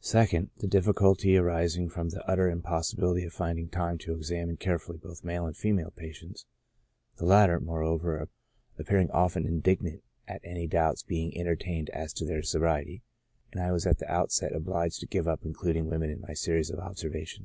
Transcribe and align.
2nd. 0.00 0.50
The 0.58 0.68
difficulty 0.68 1.36
arising 1.36 1.88
from 1.88 2.10
the 2.10 2.24
utter 2.24 2.48
impossibility 2.48 3.24
of 3.24 3.32
finding 3.32 3.68
time 3.68 3.98
to 3.98 4.14
examine 4.14 4.56
carefully 4.56 4.96
both 4.96 5.24
male 5.24 5.44
and 5.44 5.56
female 5.56 5.90
patients, 5.90 6.46
the 7.16 7.24
latter, 7.26 7.58
moreover, 7.58 8.28
appearing 8.78 9.10
often 9.10 9.48
indignant 9.48 10.04
at 10.28 10.40
any 10.44 10.68
doubts 10.68 11.02
being 11.02 11.36
entertained 11.36 11.90
as 11.90 12.12
to 12.12 12.24
their 12.24 12.44
sobriety, 12.44 13.02
and 13.52 13.60
I 13.60 13.72
was 13.72 13.88
at 13.88 13.98
the 13.98 14.08
outset 14.08 14.54
obliged 14.54 15.00
to 15.00 15.06
give 15.08 15.26
up 15.26 15.40
including 15.44 15.90
women 15.90 16.10
in 16.10 16.20
my 16.20 16.34
series 16.34 16.70
of 16.70 16.78
observations. 16.78 17.38